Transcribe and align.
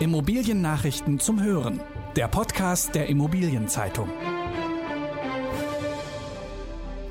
Immobiliennachrichten 0.00 1.20
zum 1.20 1.42
Hören. 1.42 1.78
Der 2.16 2.26
Podcast 2.26 2.94
der 2.94 3.10
Immobilienzeitung. 3.10 4.08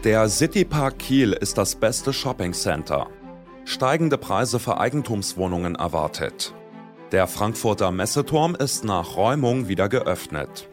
Der 0.03 0.27
Citypark 0.27 0.97
Kiel 0.97 1.33
ist 1.33 1.59
das 1.59 1.75
beste 1.75 2.13
Shoppingcenter. 2.13 3.07
Steigende 3.63 4.17
Preise 4.17 4.57
für 4.57 4.79
Eigentumswohnungen 4.79 5.75
erwartet. 5.75 6.55
Der 7.11 7.27
Frankfurter 7.27 7.91
Messeturm 7.91 8.55
ist 8.55 8.83
nach 8.83 9.15
Räumung 9.15 9.67
wieder 9.67 9.87
geöffnet. 9.87 10.67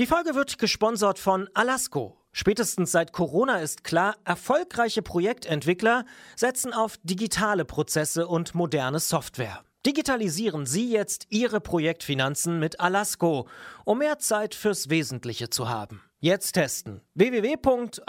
Die 0.00 0.06
Folge 0.06 0.34
wird 0.34 0.58
gesponsert 0.58 1.20
von 1.20 1.48
Alasco. 1.54 2.16
Spätestens 2.32 2.90
seit 2.90 3.12
Corona 3.12 3.60
ist 3.60 3.84
klar, 3.84 4.16
erfolgreiche 4.24 5.02
Projektentwickler 5.02 6.04
setzen 6.34 6.72
auf 6.72 6.96
digitale 7.04 7.64
Prozesse 7.64 8.26
und 8.26 8.56
moderne 8.56 8.98
Software. 8.98 9.62
Digitalisieren 9.86 10.66
Sie 10.66 10.92
jetzt 10.92 11.28
Ihre 11.30 11.58
Projektfinanzen 11.60 12.58
mit 12.58 12.80
Alasco, 12.80 13.48
um 13.86 13.98
mehr 13.98 14.18
Zeit 14.18 14.54
fürs 14.54 14.90
Wesentliche 14.90 15.48
zu 15.48 15.70
haben. 15.70 16.02
Jetzt 16.18 16.52
testen 16.52 17.00
www.alasco.de. 17.14 18.00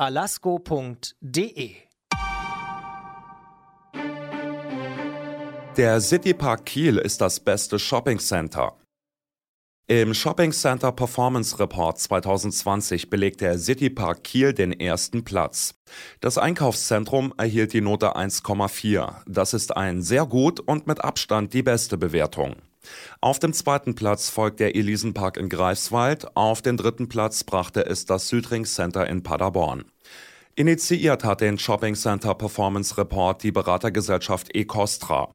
Der 5.78 6.02
Citypark 6.02 6.66
Kiel 6.66 6.98
ist 6.98 7.22
das 7.22 7.40
beste 7.40 7.80
Shoppingcenter. 7.80 8.76
Im 9.92 10.14
Shopping 10.14 10.54
Center 10.54 10.94
Performance 10.94 11.60
Report 11.60 12.00
2020 12.00 13.10
belegt 13.10 13.42
der 13.42 13.58
Citypark 13.58 14.24
Kiel 14.24 14.54
den 14.54 14.72
ersten 14.72 15.26
Platz. 15.26 15.76
Das 16.22 16.38
Einkaufszentrum 16.38 17.34
erhielt 17.36 17.74
die 17.74 17.82
Note 17.82 18.16
1,4. 18.16 19.16
Das 19.28 19.54
ist 19.54 19.76
ein 19.76 20.02
sehr 20.02 20.26
gut 20.26 20.62
und 20.62 20.88
mit 20.88 21.04
Abstand 21.04 21.54
die 21.54 21.62
beste 21.62 21.98
Bewertung. 21.98 22.56
Auf 23.20 23.40
dem 23.40 23.52
zweiten 23.52 23.94
Platz 23.94 24.30
folgt 24.30 24.62
der 24.62 24.78
Elisenpark 24.78 25.36
in 25.36 25.50
Greifswald, 25.50 26.38
auf 26.38 26.62
den 26.62 26.78
dritten 26.78 27.10
Platz 27.10 27.44
brachte 27.44 27.86
es 27.86 28.06
das 28.06 28.30
Südring 28.30 28.64
Center 28.64 29.06
in 29.08 29.24
Paderborn. 29.24 29.84
Initiiert 30.56 31.26
hat 31.26 31.42
den 31.42 31.60
Shopping 31.60 31.96
Center 31.96 32.34
Performance 32.34 32.98
Report 32.98 33.44
die 33.44 33.52
Beratergesellschaft 33.52 34.56
eCostra. 34.56 35.34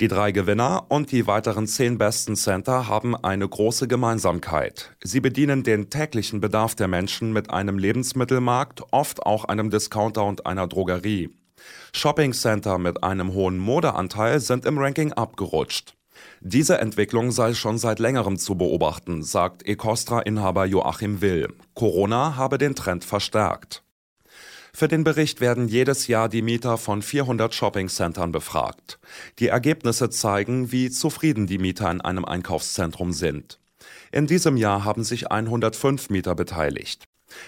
Die 0.00 0.08
drei 0.08 0.32
Gewinner 0.32 0.86
und 0.88 1.12
die 1.12 1.26
weiteren 1.26 1.66
zehn 1.66 1.98
besten 1.98 2.36
Center 2.36 2.88
haben 2.88 3.14
eine 3.16 3.48
große 3.48 3.86
Gemeinsamkeit. 3.86 4.96
Sie 5.02 5.20
bedienen 5.20 5.62
den 5.62 5.90
täglichen 5.90 6.40
Bedarf 6.40 6.74
der 6.74 6.88
Menschen 6.88 7.32
mit 7.32 7.50
einem 7.50 7.78
Lebensmittelmarkt, 7.78 8.82
oft 8.90 9.24
auch 9.24 9.44
einem 9.44 9.70
Discounter 9.70 10.24
und 10.24 10.46
einer 10.46 10.66
Drogerie. 10.66 11.30
Shopping 11.92 12.32
Center 12.32 12.78
mit 12.78 13.04
einem 13.04 13.32
hohen 13.32 13.58
Modeanteil 13.58 14.40
sind 14.40 14.66
im 14.66 14.78
Ranking 14.78 15.12
abgerutscht. 15.12 15.94
Diese 16.40 16.78
Entwicklung 16.78 17.30
sei 17.30 17.54
schon 17.54 17.78
seit 17.78 17.98
längerem 17.98 18.38
zu 18.38 18.56
beobachten, 18.56 19.22
sagt 19.22 19.66
Ecostra-Inhaber 19.66 20.66
Joachim 20.66 21.20
Will. 21.20 21.48
Corona 21.74 22.36
habe 22.36 22.58
den 22.58 22.74
Trend 22.74 23.04
verstärkt. 23.04 23.83
Für 24.76 24.88
den 24.88 25.04
Bericht 25.04 25.40
werden 25.40 25.68
jedes 25.68 26.08
Jahr 26.08 26.28
die 26.28 26.42
Mieter 26.42 26.78
von 26.78 27.00
400 27.00 27.54
Shoppingcentern 27.54 28.32
befragt. 28.32 28.98
Die 29.38 29.46
Ergebnisse 29.46 30.10
zeigen, 30.10 30.72
wie 30.72 30.90
zufrieden 30.90 31.46
die 31.46 31.58
Mieter 31.58 31.88
in 31.92 32.00
einem 32.00 32.24
Einkaufszentrum 32.24 33.12
sind. 33.12 33.60
In 34.10 34.26
diesem 34.26 34.56
Jahr 34.56 34.84
haben 34.84 35.04
sich 35.04 35.30
105 35.30 36.10
Mieter 36.10 36.34
beteiligt. 36.34 37.04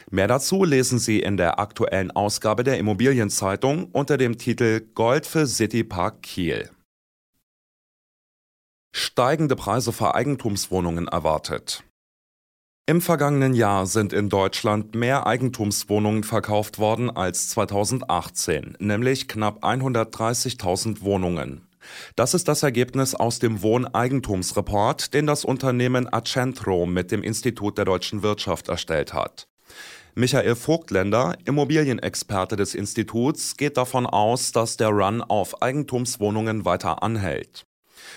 Mehr 0.08 0.28
dazu 0.28 0.62
lesen 0.62 1.00
Sie 1.00 1.18
in 1.18 1.36
der 1.36 1.58
aktuellen 1.58 2.12
Ausgabe 2.12 2.62
der 2.62 2.78
Immobilienzeitung 2.78 3.86
unter 3.86 4.18
dem 4.18 4.38
Titel 4.38 4.80
Gold 4.94 5.26
für 5.26 5.48
City 5.48 5.82
Park 5.82 6.22
Kiel. 6.22 6.70
Steigende 8.94 9.56
Preise 9.56 9.92
für 9.92 10.14
Eigentumswohnungen 10.14 11.08
erwartet. 11.08 11.82
Im 12.88 13.00
vergangenen 13.00 13.52
Jahr 13.52 13.84
sind 13.86 14.12
in 14.12 14.28
Deutschland 14.28 14.94
mehr 14.94 15.26
Eigentumswohnungen 15.26 16.22
verkauft 16.22 16.78
worden 16.78 17.10
als 17.10 17.48
2018, 17.48 18.76
nämlich 18.78 19.26
knapp 19.26 19.64
130.000 19.64 21.02
Wohnungen. 21.02 21.66
Das 22.14 22.32
ist 22.32 22.46
das 22.46 22.62
Ergebnis 22.62 23.16
aus 23.16 23.40
dem 23.40 23.60
Wohneigentumsreport, 23.62 25.14
den 25.14 25.26
das 25.26 25.44
Unternehmen 25.44 26.06
Accentro 26.06 26.86
mit 26.86 27.10
dem 27.10 27.24
Institut 27.24 27.76
der 27.76 27.86
deutschen 27.86 28.22
Wirtschaft 28.22 28.68
erstellt 28.68 29.12
hat. 29.12 29.48
Michael 30.14 30.54
Vogtländer, 30.54 31.36
Immobilienexperte 31.44 32.54
des 32.54 32.76
Instituts, 32.76 33.56
geht 33.56 33.78
davon 33.78 34.06
aus, 34.06 34.52
dass 34.52 34.76
der 34.76 34.90
Run 34.90 35.22
auf 35.22 35.60
Eigentumswohnungen 35.60 36.64
weiter 36.64 37.02
anhält. 37.02 37.66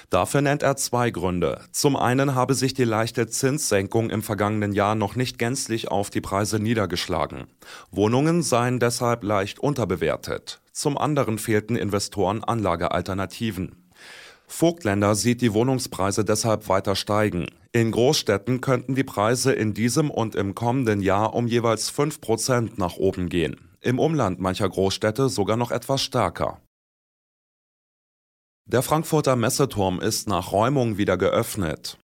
Dafür 0.09 0.41
nennt 0.41 0.63
er 0.63 0.75
zwei 0.75 1.11
Gründe. 1.11 1.61
Zum 1.71 1.95
einen 1.95 2.35
habe 2.35 2.53
sich 2.53 2.73
die 2.73 2.83
leichte 2.83 3.27
Zinssenkung 3.27 4.09
im 4.09 4.21
vergangenen 4.21 4.73
Jahr 4.73 4.95
noch 4.95 5.15
nicht 5.15 5.37
gänzlich 5.37 5.89
auf 5.89 6.09
die 6.09 6.21
Preise 6.21 6.59
niedergeschlagen. 6.59 7.47
Wohnungen 7.91 8.41
seien 8.41 8.79
deshalb 8.79 9.23
leicht 9.23 9.59
unterbewertet. 9.59 10.61
Zum 10.71 10.97
anderen 10.97 11.37
fehlten 11.37 11.75
Investoren 11.75 12.43
Anlagealternativen. 12.43 13.75
Vogtländer 14.47 15.13
sieht 15.13 15.41
die 15.41 15.53
Wohnungspreise 15.53 16.25
deshalb 16.25 16.69
weiter 16.69 16.95
steigen. 16.95 17.45
In 17.71 17.91
Großstädten 17.91 18.61
könnten 18.61 18.95
die 18.95 19.03
Preise 19.03 19.53
in 19.53 19.75
diesem 19.75 20.09
und 20.09 20.35
im 20.35 20.55
kommenden 20.55 21.01
Jahr 21.01 21.35
um 21.35 21.47
jeweils 21.47 21.89
5 21.89 22.19
Prozent 22.19 22.77
nach 22.79 22.95
oben 22.95 23.29
gehen. 23.29 23.69
Im 23.81 23.99
Umland 23.99 24.39
mancher 24.39 24.67
Großstädte 24.67 25.29
sogar 25.29 25.55
noch 25.55 25.69
etwas 25.69 26.01
stärker. 26.01 26.59
Der 28.71 28.83
Frankfurter 28.83 29.35
Messeturm 29.35 29.99
ist 29.99 30.27
nach 30.27 30.51
Räumung 30.51 30.99
wieder 30.99 31.17
geöffnet. 31.17 31.97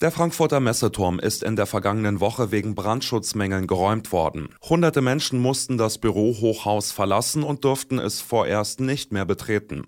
Der 0.00 0.10
Frankfurter 0.10 0.60
Messeturm 0.60 1.18
ist 1.18 1.42
in 1.42 1.56
der 1.56 1.66
vergangenen 1.66 2.20
Woche 2.20 2.50
wegen 2.50 2.74
Brandschutzmängeln 2.74 3.66
geräumt 3.66 4.10
worden. 4.10 4.48
Hunderte 4.66 5.02
Menschen 5.02 5.40
mussten 5.40 5.76
das 5.76 5.98
Bürohochhaus 5.98 6.90
verlassen 6.90 7.42
und 7.42 7.64
durften 7.64 7.98
es 7.98 8.22
vorerst 8.22 8.80
nicht 8.80 9.12
mehr 9.12 9.26
betreten. 9.26 9.86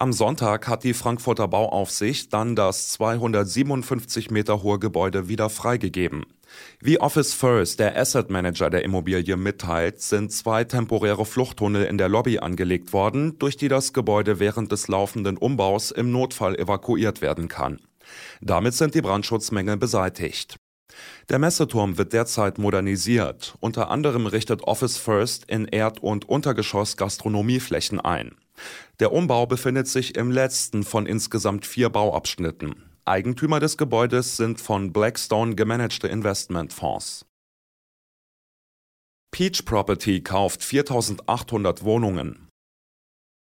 Am 0.00 0.12
Sonntag 0.12 0.68
hat 0.68 0.84
die 0.84 0.94
Frankfurter 0.94 1.48
Bauaufsicht 1.48 2.32
dann 2.32 2.54
das 2.54 2.90
257 2.90 4.30
Meter 4.30 4.62
hohe 4.62 4.78
Gebäude 4.78 5.26
wieder 5.26 5.50
freigegeben. 5.50 6.24
Wie 6.78 7.00
Office 7.00 7.34
First, 7.34 7.80
der 7.80 7.98
Asset 7.98 8.30
Manager 8.30 8.70
der 8.70 8.84
Immobilie, 8.84 9.36
mitteilt, 9.36 10.00
sind 10.00 10.30
zwei 10.30 10.62
temporäre 10.62 11.26
Fluchttunnel 11.26 11.84
in 11.84 11.98
der 11.98 12.08
Lobby 12.08 12.38
angelegt 12.38 12.92
worden, 12.92 13.40
durch 13.40 13.56
die 13.56 13.66
das 13.66 13.92
Gebäude 13.92 14.38
während 14.38 14.70
des 14.70 14.86
laufenden 14.86 15.36
Umbaus 15.36 15.90
im 15.90 16.12
Notfall 16.12 16.54
evakuiert 16.54 17.20
werden 17.20 17.48
kann. 17.48 17.80
Damit 18.40 18.74
sind 18.74 18.94
die 18.94 19.02
Brandschutzmängel 19.02 19.78
beseitigt. 19.78 20.58
Der 21.28 21.40
Messeturm 21.40 21.98
wird 21.98 22.12
derzeit 22.12 22.58
modernisiert. 22.58 23.56
Unter 23.58 23.90
anderem 23.90 24.26
richtet 24.26 24.62
Office 24.62 24.96
First 24.96 25.44
in 25.50 25.64
Erd- 25.66 26.00
und 26.00 26.28
Untergeschoss 26.28 26.96
Gastronomieflächen 26.96 27.98
ein. 27.98 28.36
Der 29.00 29.12
Umbau 29.12 29.46
befindet 29.46 29.88
sich 29.88 30.16
im 30.16 30.30
letzten 30.30 30.84
von 30.84 31.06
insgesamt 31.06 31.66
vier 31.66 31.90
Bauabschnitten. 31.90 32.74
Eigentümer 33.04 33.60
des 33.60 33.76
Gebäudes 33.76 34.36
sind 34.36 34.60
von 34.60 34.92
Blackstone 34.92 35.54
gemanagte 35.54 36.08
Investmentfonds. 36.08 37.24
Peach 39.30 39.64
Property 39.64 40.22
kauft 40.22 40.62
4800 40.62 41.84
Wohnungen. 41.84 42.48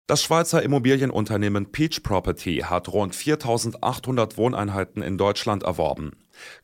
Das 0.08 0.22
Schweizer 0.22 0.62
Immobilienunternehmen 0.62 1.72
Peach 1.72 2.03
Property 2.03 2.58
hat 2.58 2.90
rund 2.90 3.16
4800 3.16 4.38
Wohneinheiten 4.38 5.02
in 5.02 5.18
Deutschland 5.18 5.64
erworben. 5.64 6.12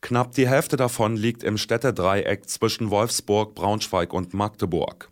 Knapp 0.02 0.34
die 0.34 0.48
Hälfte 0.48 0.76
davon 0.78 1.16
liegt 1.16 1.44
im 1.44 1.58
Städtedreieck 1.58 2.48
zwischen 2.48 2.92
Wolfsburg, 2.92 3.56
Braunschweig 3.56 4.14
und 4.14 4.36
Magdeburg. 4.36 5.10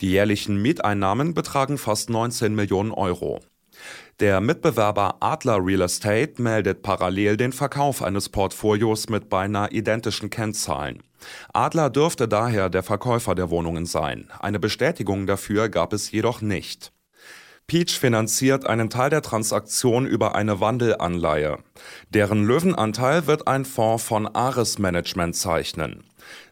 Die 0.00 0.10
jährlichen 0.10 0.60
Mieteinnahmen 0.60 1.34
betragen 1.34 1.78
fast 1.78 2.10
19 2.10 2.54
Millionen 2.54 2.92
Euro. 2.92 3.40
Der 4.20 4.40
Mitbewerber 4.40 5.16
Adler 5.20 5.64
Real 5.64 5.80
Estate 5.82 6.40
meldet 6.42 6.82
parallel 6.82 7.36
den 7.36 7.52
Verkauf 7.52 8.02
eines 8.02 8.28
Portfolios 8.28 9.08
mit 9.08 9.30
beinahe 9.30 9.70
identischen 9.70 10.28
Kennzahlen. 10.28 11.02
Adler 11.52 11.90
dürfte 11.90 12.28
daher 12.28 12.68
der 12.68 12.82
Verkäufer 12.82 13.34
der 13.34 13.50
Wohnungen 13.50 13.86
sein. 13.86 14.28
Eine 14.38 14.58
Bestätigung 14.58 15.26
dafür 15.26 15.68
gab 15.68 15.92
es 15.92 16.10
jedoch 16.10 16.40
nicht. 16.42 16.92
Peach 17.70 18.00
finanziert 18.00 18.66
einen 18.66 18.90
Teil 18.90 19.10
der 19.10 19.22
Transaktion 19.22 20.04
über 20.04 20.34
eine 20.34 20.58
Wandelanleihe. 20.58 21.58
Deren 22.08 22.44
Löwenanteil 22.44 23.28
wird 23.28 23.46
ein 23.46 23.64
Fonds 23.64 24.02
von 24.02 24.26
Ares 24.26 24.80
Management 24.80 25.36
zeichnen. 25.36 26.02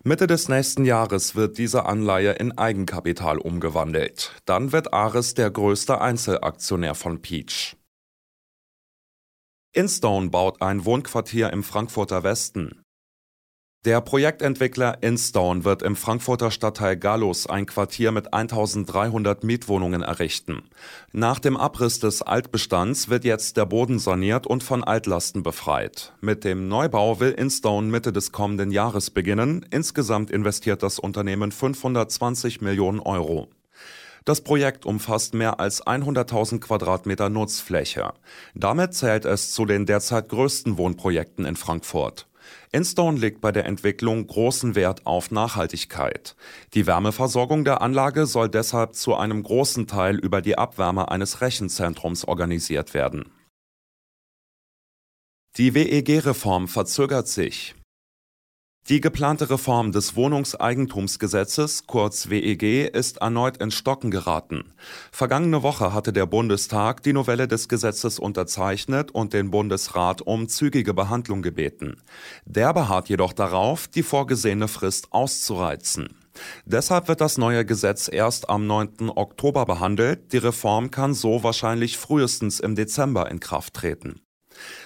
Mitte 0.05 0.29
des 0.29 0.49
nächsten 0.49 0.85
Jahres 0.85 1.35
wird 1.35 1.59
diese 1.59 1.87
Anleihe 1.87 2.35
in 2.35 2.57
Eigenkapital 2.57 3.39
umgewandelt. 3.39 4.37
Dann 4.45 4.71
wird 4.71 4.93
Ares 4.93 5.35
der 5.35 5.51
größte 5.51 6.01
Einzelaktionär 6.01 6.95
von 6.95 7.21
Peach. 7.21 7.77
Instone 9.73 10.31
baut 10.31 10.63
ein 10.63 10.85
Wohnquartier 10.85 11.53
im 11.53 11.65
Frankfurter 11.65 12.23
Westen. 12.23 12.81
Der 13.85 14.01
Projektentwickler 14.01 15.05
Instone 15.05 15.65
wird 15.65 15.83
im 15.83 15.95
Frankfurter 15.95 16.51
Stadtteil 16.51 16.97
Gallus 16.97 17.47
ein 17.47 17.65
Quartier 17.65 18.11
mit 18.11 18.35
1300 18.35 19.45
Mietwohnungen 19.45 20.03
errichten. 20.03 20.65
Nach 21.13 21.39
dem 21.39 21.57
Abriss 21.57 22.01
des 22.01 22.21
Altbestands 22.21 23.09
wird 23.09 23.25
jetzt 23.25 23.57
der 23.57 23.67
Boden 23.67 24.01
saniert 24.01 24.49
und 24.49 24.65
von 24.65 24.83
Altlasten 24.83 25.45
befreit. 25.45 26.13
Mit 26.21 26.43
dem 26.43 26.67
Neubau 26.67 27.21
will 27.21 27.31
Instone 27.31 27.87
Mitte 27.87 28.13
des 28.13 28.33
kommenden 28.33 28.73
Jahres 28.73 29.11
beginnen. 29.11 29.65
Insgesamt 29.71 30.33
investiert 30.33 30.83
das 30.83 30.99
Unternehmen 30.99 31.53
520 31.53 32.61
Millionen 32.61 32.99
Euro. 32.99 33.49
Das 34.25 34.43
Projekt 34.43 34.85
umfasst 34.85 35.33
mehr 35.33 35.59
als 35.59 35.87
100.000 35.87 36.59
Quadratmeter 36.61 37.31
Nutzfläche. 37.31 38.13
Damit 38.55 38.93
zählt 38.93 39.25
es 39.25 39.53
zu 39.53 39.65
den 39.65 39.87
derzeit 39.87 40.29
größten 40.29 40.77
Wohnprojekten 40.77 41.47
in 41.47 41.57
Frankfurt. 41.57 42.28
Instone 42.73 43.19
legt 43.19 43.41
bei 43.41 43.53
der 43.53 43.67
Entwicklung 43.67 44.27
großen 44.27 44.75
Wert 44.75 45.07
auf 45.07 45.31
Nachhaltigkeit. 45.31 46.37
Die 46.75 46.87
Wärmeversorgung 46.87 47.65
der 47.65 47.83
Anlage 47.83 48.27
soll 48.27 48.49
deshalb 48.49 48.95
zu 48.95 49.15
einem 49.15 49.43
großen 49.43 49.87
Teil 49.87 50.17
über 50.17 50.43
die 50.43 50.59
Abwärme 50.59 51.11
eines 51.11 51.41
Rechenzentrums 51.41 52.25
organisiert 52.25 52.95
werden. 52.95 53.33
Die 55.57 55.75
WEG-Reform 55.75 56.69
verzögert 56.69 57.29
sich. 57.29 57.75
Die 58.89 59.03
geplante 59.03 59.51
Reform 59.51 59.93
des 59.93 60.17
Wohnungseigentumsgesetzes, 60.17 61.87
kurz 61.87 62.31
WEG, 62.31 62.89
ist 62.95 63.19
erneut 63.19 63.59
ins 63.59 63.75
Stocken 63.75 64.11
geraten. 64.11 64.73
Vergangene 65.13 65.63
Woche 65.63 65.93
hatte 65.93 66.11
der 66.11 66.25
Bundestag 66.25 67.03
die 67.03 67.13
Novelle 67.13 67.47
des 67.49 67.69
Gesetzes 67.69 68.19
unterzeichnet 68.19 69.11
und 69.11 69.35
den 69.35 69.51
Bundesrat 69.51 70.23
um 70.23 70.49
zügige 70.49 70.95
Behandlung 70.95 71.43
gebeten. 71.43 72.01
Der 72.47 72.73
beharrt 72.73 73.11
jedoch 73.11 73.35
darauf, 73.35 73.89
die 73.89 74.03
vorgesehene 74.03 74.69
Frist 74.69 75.13
auszureizen. 75.13 76.17
Deshalb 76.65 77.09
wird 77.09 77.21
das 77.21 77.37
neue 77.37 77.67
Gesetz 77.67 78.09
erst 78.11 78.49
am 78.49 78.67
9. 78.67 79.11
Oktober 79.15 79.67
behandelt. 79.67 80.33
Die 80.33 80.39
Reform 80.39 80.91
kann 80.91 81.13
so 81.13 81.43
wahrscheinlich 81.43 81.99
frühestens 81.99 82.59
im 82.59 82.75
Dezember 82.75 83.31
in 83.31 83.39
Kraft 83.39 83.75
treten. 83.75 84.23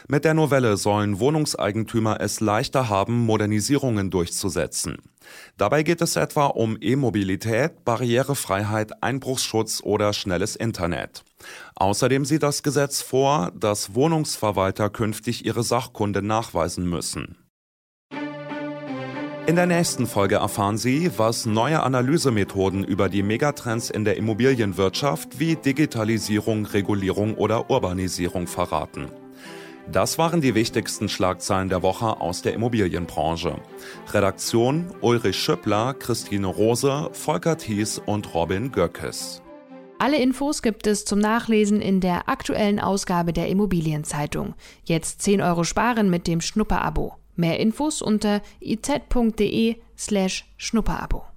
Mit 0.08 0.24
der 0.24 0.34
Novelle 0.34 0.76
sollen 0.76 1.20
Wohnungseigentümer 1.20 2.20
es 2.20 2.40
leichter 2.40 2.88
haben, 2.88 3.24
Modernisierungen 3.24 4.10
durchzusetzen. 4.10 4.96
Dabei 5.56 5.82
geht 5.82 6.02
es 6.02 6.16
etwa 6.16 6.46
um 6.46 6.76
E-Mobilität, 6.80 7.84
Barrierefreiheit, 7.84 9.02
Einbruchsschutz 9.02 9.82
oder 9.82 10.12
schnelles 10.12 10.56
Internet. 10.56 11.24
Außerdem 11.74 12.24
sieht 12.24 12.42
das 12.42 12.62
Gesetz 12.62 13.02
vor, 13.02 13.52
dass 13.54 13.94
Wohnungsverwalter 13.94 14.90
künftig 14.90 15.44
ihre 15.44 15.62
Sachkunde 15.62 16.22
nachweisen 16.22 16.88
müssen. 16.88 17.36
In 19.44 19.56
der 19.56 19.66
nächsten 19.66 20.06
Folge 20.06 20.36
erfahren 20.36 20.78
Sie, 20.78 21.10
was 21.16 21.46
neue 21.46 21.82
Analysemethoden 21.82 22.84
über 22.84 23.08
die 23.08 23.24
Megatrends 23.24 23.90
in 23.90 24.04
der 24.04 24.16
Immobilienwirtschaft 24.16 25.40
wie 25.40 25.56
Digitalisierung, 25.56 26.64
Regulierung 26.66 27.34
oder 27.34 27.68
Urbanisierung 27.68 28.46
verraten. 28.46 29.08
Das 29.90 30.16
waren 30.16 30.40
die 30.40 30.54
wichtigsten 30.54 31.08
Schlagzeilen 31.08 31.68
der 31.68 31.82
Woche 31.82 32.20
aus 32.20 32.42
der 32.42 32.54
Immobilienbranche. 32.54 33.56
Redaktion 34.12 34.86
Ulrich 35.00 35.36
Schöppler, 35.36 35.94
Christine 35.94 36.46
Rose, 36.46 37.10
Volker 37.12 37.58
Thies 37.58 37.98
und 37.98 38.32
Robin 38.32 38.70
Göckes. 38.70 39.42
Alle 39.98 40.20
Infos 40.20 40.62
gibt 40.62 40.86
es 40.86 41.04
zum 41.04 41.18
Nachlesen 41.18 41.80
in 41.80 42.00
der 42.00 42.28
aktuellen 42.28 42.80
Ausgabe 42.80 43.32
der 43.32 43.48
Immobilienzeitung. 43.48 44.54
Jetzt 44.84 45.22
10 45.22 45.40
Euro 45.40 45.64
sparen 45.64 46.10
mit 46.10 46.26
dem 46.26 46.40
Schnupperabo. 46.40 47.14
Mehr 47.36 47.60
Infos 47.60 48.02
unter 48.02 48.42
iz.de 48.60 49.76
slash 49.96 50.44
Schnupperabo. 50.56 51.31